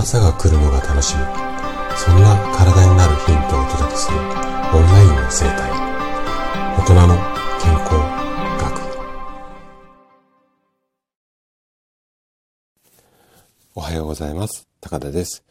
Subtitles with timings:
[0.00, 1.22] 朝が来るのが楽しみ。
[1.96, 5.72] そんな体になるヒントをお届けするオンラインの生態。
[6.78, 7.16] 大人の
[7.60, 7.94] 健康
[8.62, 8.78] 学。
[13.74, 14.68] おはようございます。
[14.80, 15.42] 高田です。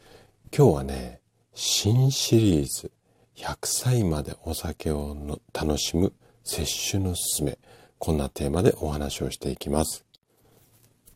[0.58, 1.20] 今日はね
[1.54, 2.90] 新シリーズ。
[3.36, 6.14] 100歳までお酒をの楽しむ
[6.46, 7.60] 摂取のすすめ。
[8.00, 10.06] こんなテーマでお話をしていきます。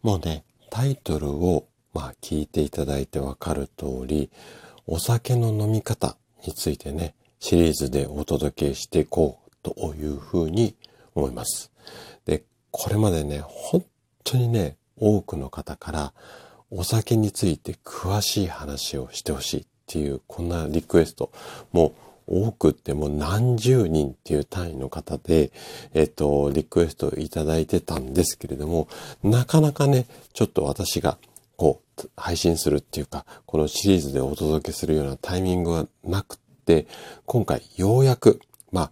[0.01, 4.29] もうねタイトルをまあ聞いていただいてわかる通り、
[4.87, 10.75] お酒の飲み方についてね、シリーズでお届けしていこうというふうに
[11.15, 11.71] 思います。
[12.25, 13.83] で、これまでね、本
[14.23, 16.13] 当にね、多くの方から
[16.69, 21.31] お酒について詳しい話をしてほしいっていう、こんなリクエスト、
[21.71, 21.93] も
[22.27, 25.51] う多くってもう何十人っていう単位の方で、
[25.93, 28.87] えっと、リクエストいただいてたんですけれども、
[29.23, 31.17] なかなかね、ちょっと私が
[31.61, 36.87] こう、配信するっていうか、このシリーズでお届けするようなタイミングがなくって、
[37.27, 38.39] 今回ようやく、
[38.71, 38.89] ま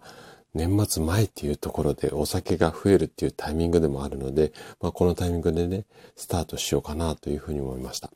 [0.54, 8.08] 年末前っていうところでお酒が増えるっていうタイミングでもあるので、まあ、このタイミングでね、スタートしようかなというふうに思いました。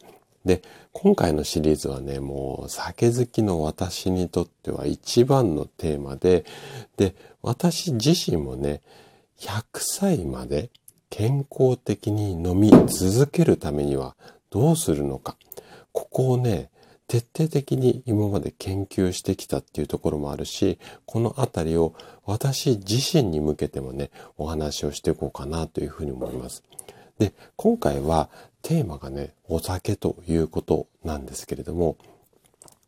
[0.45, 0.63] で、
[0.93, 6.45] 今回のシリーズはね、もう酒好きの私にとっては一番のテーマで、
[6.97, 8.83] で、私自身もね、
[9.41, 10.71] 100歳まで
[11.11, 14.17] 健康的に飲み続けるためには
[14.55, 15.37] どうするのか。
[15.91, 16.71] ここをね、
[17.09, 21.93] 徹底的に今まで研究してきたっていうところもあるし、このあたりを
[22.25, 26.63] 私自身に向けてもね、お話をしていこうかなというふうに思います。
[27.19, 28.31] で、今回は
[28.63, 31.97] テーマがね、お酒ということなんですけれども、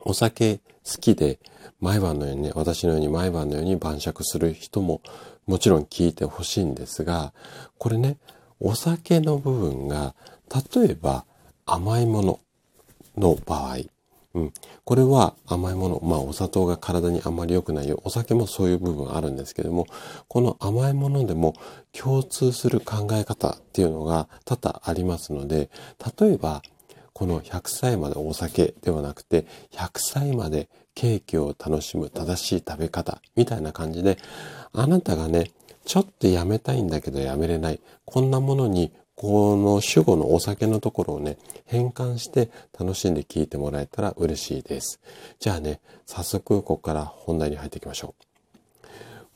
[0.03, 1.41] お酒好きで
[1.81, 5.01] 毎晩のようにね、私のように毎晩のように晩酌する人も
[5.49, 7.33] もちろん聞いてほしいんですが、
[7.79, 8.19] これね、
[8.61, 10.15] お酒の部分が、
[10.75, 11.25] 例えば
[11.67, 12.41] 甘いもの
[13.17, 13.79] の場合、
[14.35, 14.53] うん。
[14.85, 16.01] これは甘いもの。
[16.05, 18.01] まあ、お砂糖が体にあまり良くないよ。
[18.05, 19.87] お酒もそういう部分あるんですけども、
[20.29, 21.55] この甘いものでも
[21.93, 25.71] 共通する考え方っていうのが多々ありますので、
[26.21, 26.63] 例えば、
[27.15, 34.19] この100歳までお酒ではなくて、100歳までケーキを楽しむ正しい食べ方みたいな感じで、
[34.75, 35.51] あなたがね、
[35.87, 37.81] ちょっとやめたいんだけどやめれない。
[38.05, 45.01] こんなものにこの主語のお酒のところをね、変換して楽しんで聞いてもらえたら嬉しいです。
[45.39, 48.15] じゃあね、早速ここから本題に入っていきましょ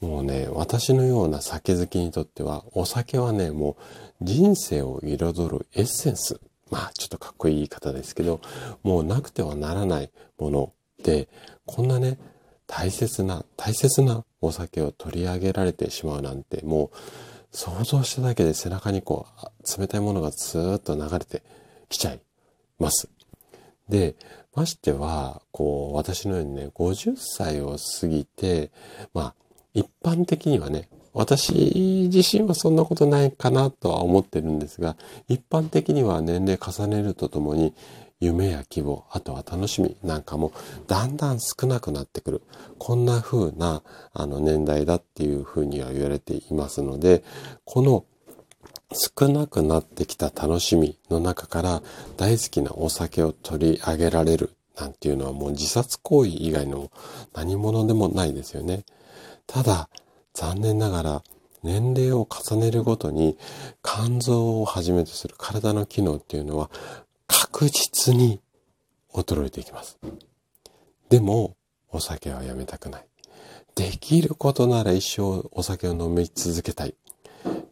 [0.02, 0.06] う。
[0.06, 3.78] もうね、私のような酒好きにとっては、お酒はね、も
[4.20, 6.40] う人生を彩るエッセンス。
[6.70, 8.42] まあ、ちょっとかっこいい言い方ですけど、
[8.82, 11.28] もうなくてはならないもので、
[11.64, 12.18] こんなね、
[12.66, 16.96] 大切な、大切なお酒を取り上げられてしまうなんて、もう、
[17.52, 21.42] 想像しただけで背中にこう、冷たいものがずーっと流れて
[21.88, 22.20] きちゃい
[22.78, 23.08] ます。
[23.88, 24.14] で、
[24.54, 28.70] ましては、こう、私のようにね、50歳を過ぎて、
[29.14, 29.34] まあ、
[29.74, 34.96] 一般的にはね、私自身はそんなことないかなとは思ってるんですが、
[35.28, 37.74] 一般的には年齢重ねるとともに、
[38.20, 40.52] 夢や希望、あとは楽しみなんかも
[40.86, 42.42] だんだん少なくなってくる。
[42.78, 43.82] こんな風な
[44.12, 47.24] あの年代だっていう風には言われていますので、
[47.64, 48.04] この
[48.92, 51.82] 少なくなってきた楽しみの中から
[52.16, 56.90] 大好きなお酒を取り上げられるなんていうのはもう自殺行為以外の
[57.32, 58.84] 何者でもないですよね。
[59.46, 59.88] ただ、
[60.34, 61.22] 残念ながら
[61.62, 63.36] 年齢を重ねるごとに
[63.82, 66.70] 肝臓をはじめとする体の機能っていうのは
[67.52, 68.40] 確実に
[69.12, 69.98] 衰えていきます。
[71.08, 71.56] でも、
[71.90, 73.06] お酒はやめたくない。
[73.74, 76.94] できることなら一生お酒を飲み続けたい。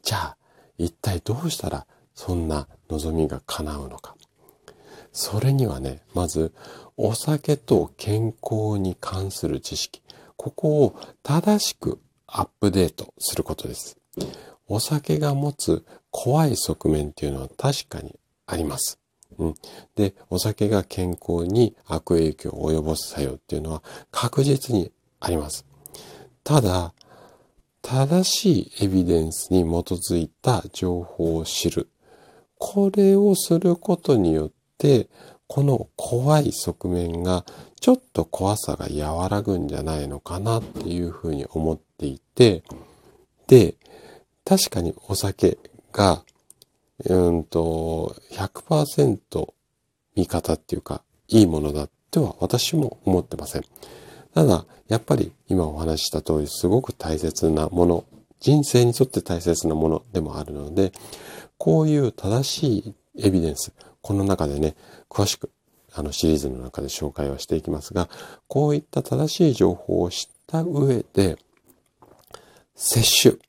[0.02, 0.36] じゃあ、
[0.78, 4.16] 一体どうしたらそんな望みが叶うのか。
[5.12, 6.52] それにはね、まず、
[6.96, 10.02] お酒と健康に関する知識。
[10.36, 13.96] ここを正しくアップデートすることです。
[14.66, 18.98] お酒が持つ怖い側面っていうのは確かにあります。
[19.38, 19.54] うん。
[19.94, 25.64] で、お酒が健康に悪影響を及ぼす作用っていうのは確実にあります。
[26.44, 26.92] ただ、
[27.82, 31.88] 正しいエビデンスに基づいた情報を知る。
[32.58, 35.08] これをすることによって、
[35.46, 37.46] この怖い側面が
[37.80, 42.62] ちょっと怖さが和らぐんじゃないのかなっていうふうに思っていて、
[43.46, 43.76] で、
[44.44, 45.58] 確かにお酒
[45.92, 46.22] が
[47.06, 49.52] うんと、100%
[50.16, 53.64] 味方っていうか、いいものだっては私も思ってません。
[54.34, 58.04] ただ、やっぱり今お話しした通り、すごく大切なもの、
[58.40, 60.92] 人生にとって大切なものでもあるので、
[61.56, 64.76] こういう正しいエビデンス、この中でね、
[65.08, 65.50] 詳しく
[65.92, 68.08] あのシリーズの中で紹介はしていきますが、
[68.46, 71.36] こういった正しい情報を知った上で、
[72.74, 73.40] 摂取。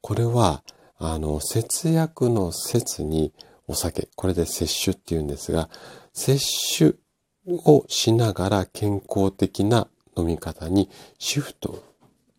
[0.00, 0.62] これは、
[0.98, 3.32] あの、節約の節に
[3.66, 4.08] お酒。
[4.16, 5.68] これで摂取って言うんですが、
[6.12, 6.44] 摂
[6.78, 6.96] 取
[7.46, 11.82] をしながら健康的な飲み方にシフト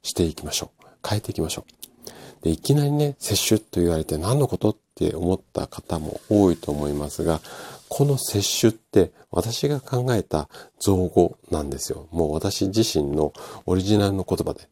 [0.03, 0.85] していきましょう。
[1.07, 2.44] 変えていきましょう。
[2.44, 7.41] でいきなりね、摂取と言われて何のことって思った方も多いと思いますが、
[7.89, 12.07] この摂取って私が考えた造語なんですよ。
[12.11, 13.33] もう私自身の
[13.65, 14.69] オリジナルの言葉で。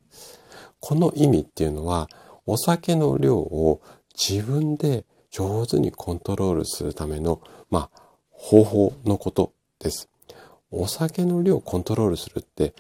[0.80, 2.10] この意味っていうのは、
[2.48, 3.82] お酒の量を
[4.18, 8.02] 自分で上手にコントロールするための、まあ、
[8.32, 10.10] 方法のことです。
[10.72, 12.74] お酒の量をコントロールするって、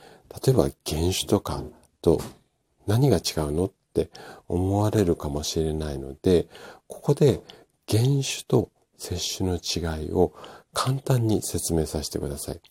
[0.45, 1.63] 例えば原酒とか
[2.01, 2.21] と
[2.87, 4.09] 何が違うのって
[4.47, 6.47] 思われるかもしれないので、
[6.87, 7.41] ここで
[7.89, 10.33] 原酒と摂取の違いを
[10.73, 12.61] 簡単に説明させてください。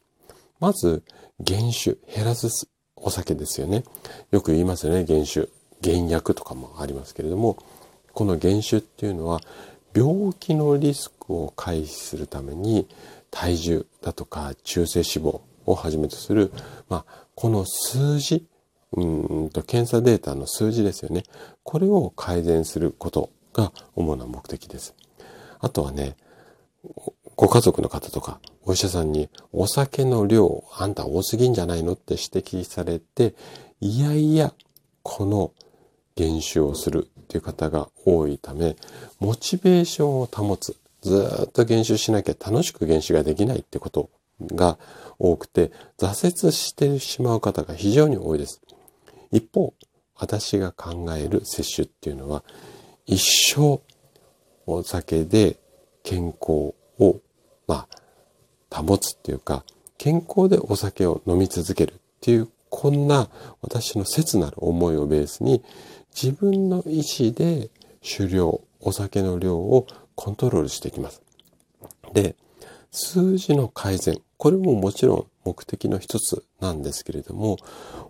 [0.61, 1.03] まず、
[1.47, 2.49] 原酒、減らす
[2.97, 3.85] お酒ですよね。
[4.31, 5.49] よく言いますよね、原酒。
[5.83, 7.57] 原薬とかもありますけれども、
[8.13, 9.41] この原酒っていうのは、
[9.95, 12.87] 病気のリスクを回避するために、
[13.31, 16.53] 体重だとか中性脂肪をはじめとする、
[16.89, 18.47] まあ、この数字、
[18.93, 19.05] う
[19.47, 21.25] んと検査データの数字ですよね。
[21.65, 24.95] これを改善することが主な目的です。
[25.59, 26.17] あとはね、
[27.35, 33.35] ご家族の方とかお医者さんにお酒の量あんた多すぎんじゃないのって指摘されて、
[33.81, 34.55] いやいや、
[35.03, 35.53] この
[36.17, 38.77] 減酒をするっていう方が多いため、
[39.21, 40.77] モチベーションを保つ。
[41.03, 44.11] ずっと減酒しなきゃ楽しく減酒ができないってこと
[44.41, 44.79] が
[45.19, 48.61] 多くて、挫折してしまう方が非常に多いです。
[49.31, 49.75] 一方、
[50.17, 52.43] 私が考える摂取っていうのは、
[53.05, 53.23] 一
[53.55, 53.81] 生
[54.67, 55.59] お酒で
[56.03, 57.21] 健康を、
[57.67, 57.87] ま
[58.71, 59.65] あ、保つっていうか、
[59.99, 63.29] 健康でお酒を飲み続けるっていう、こんな
[63.63, 65.63] 私の切なる思いをベースに、
[66.21, 67.69] 自分の意思で
[68.03, 71.21] 酒量、お酒の量をコントロールしていきます。
[72.15, 72.37] で、
[72.91, 74.19] 数字の改善。
[74.39, 77.59] これももちろん目的の一つなんですけれども、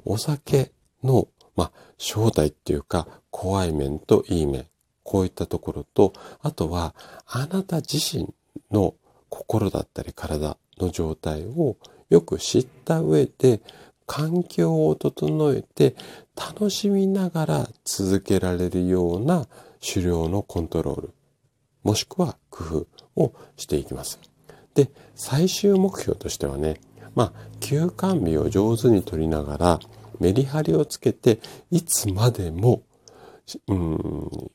[0.05, 0.71] お酒
[1.03, 1.27] の、
[1.57, 4.67] まあ、正体っていうか、怖い面といい面。
[5.03, 6.13] こういったところと、
[6.43, 6.95] あとは、
[7.27, 8.33] あなた自身
[8.71, 8.95] の
[9.29, 11.77] 心だったり体の状態を
[12.09, 13.61] よく知った上で、
[14.07, 15.97] 環境を整えて
[16.37, 19.49] 楽しみながら続けられるような
[19.81, 21.15] 狩猟のコントロール、
[21.83, 22.87] もしくは工
[23.17, 24.21] 夫をしていきます。
[24.75, 26.81] で、最終目標としてはね、
[27.15, 29.81] まあ、休館日を上手に取りながら、
[30.21, 31.41] メリハリをつけて、
[31.71, 32.83] いつまでも、
[33.69, 34.51] うん、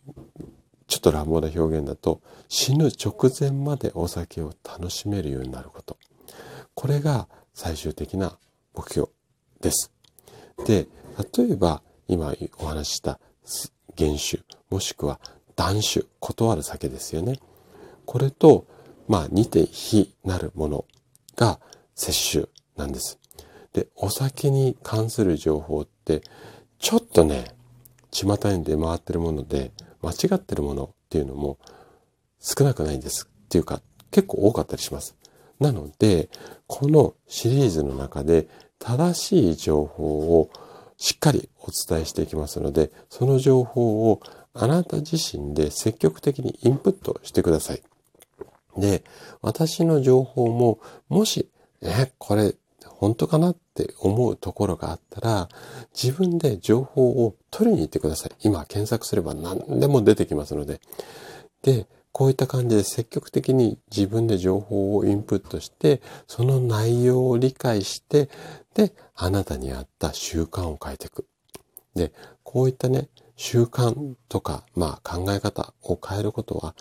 [0.88, 5.98] ちょっと乱暴な表現だと、死ぬ直前までお酒を楽しめるようになること。
[6.76, 8.38] これが最終的な
[8.76, 9.10] 目標
[9.62, 9.92] です。
[10.66, 10.88] で、
[11.36, 13.20] 例えば、今お話しした
[13.98, 15.20] 原酒、もしくは
[15.56, 17.40] 断酒、断る酒ですよね。
[18.06, 18.66] これと、
[19.08, 20.86] まあ、似て非なるもの
[21.36, 21.60] が
[21.96, 23.20] 摂取なんです。
[23.74, 26.22] で、お酒に関する情報って、
[26.80, 27.56] ちょっとね、
[28.12, 29.72] 巷に出回ってるもので、
[30.02, 31.58] 間違ってるものっていうのも
[32.40, 33.30] 少なくないんです。
[33.46, 35.16] っていうか、結構多かったりします。
[35.60, 36.30] なので、
[36.68, 38.48] このシリーズの中で
[38.80, 40.50] 正しい情報を
[41.02, 44.22] しっかりお伝えしていきますので、その情報を
[44.54, 47.82] あなた自身で積極的にインプットしてください。
[48.78, 49.04] で、
[49.42, 50.80] 私の情報も、
[51.10, 51.50] もし、
[51.82, 52.54] え、これ、
[52.86, 55.50] 本当かなって思うところがあったら、
[56.00, 58.32] 自分で情報を取りに行ってください。
[58.44, 60.82] 今検索すれば何でも出てきますので。
[61.64, 68.30] で、こういった感じで積極的に自分で情報をインプットして、その内容を理解して、
[68.74, 71.26] で、あなたに合った習慣を変えていく。
[71.96, 72.12] で、
[72.44, 76.76] こういったね、習慣とか、まあ考え方を変えることは、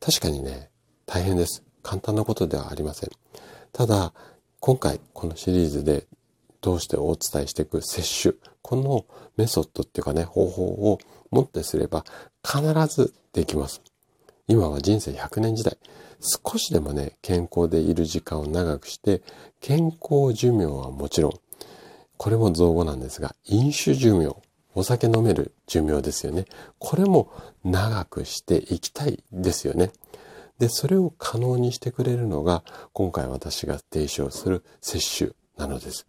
[0.00, 0.70] 確かにね、
[1.06, 1.62] 大変です。
[1.82, 3.10] 簡単なことではありません。
[3.72, 4.12] ただ、
[4.58, 6.06] 今回このシリーズで
[6.60, 10.98] どうしてお伝えしていく摂取、このメソッドっていうかね、方法を
[11.30, 12.04] もってすれば
[12.44, 12.62] 必
[12.94, 13.80] ずできます。
[14.50, 15.78] 今は人生100年時代。
[16.18, 19.22] 少しでもね、健康でいる時間を長くして、
[19.60, 21.32] 健康寿命はもちろん、
[22.16, 24.34] これも造語なんですが、飲酒寿命、
[24.74, 26.46] お酒飲める寿命ですよね。
[26.80, 27.30] これも
[27.62, 29.92] 長くしていきたいですよね。
[30.58, 36.08] で、それを可能にしてくれるのが、今回私が提唱する摂取なのです。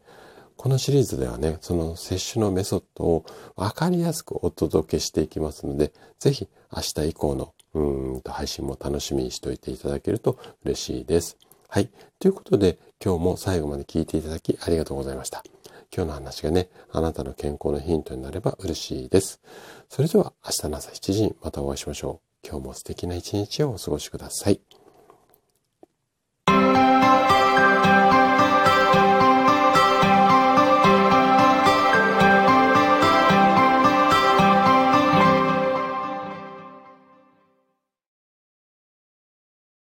[0.58, 3.24] このシリーズではね、その摂取のメソッドを
[3.56, 11.38] 分かりやすくお届けしていきますので、ぜひ明日以降のうんと配信も楽しみにしておいていただけると嬉しいです。
[11.68, 11.90] はい。
[12.20, 15.44] ということで、今日も最後まで聞いていただきありがとうございました。
[15.96, 19.42] 今日の話がね、あなたの健康のヒントになれば嬉しいです。
[19.90, 22.48] それでは明日の朝7時にまたお会いしましょう。
[22.48, 24.62] 今日も素敵な一日をお過ごしください。